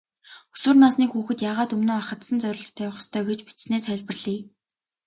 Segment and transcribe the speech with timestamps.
[0.55, 4.41] Өсвөр насны хүүхэд яагаад өмнөө ахадсан зорилт тавих ёстой гэж бичсэнээ тайлбарлая.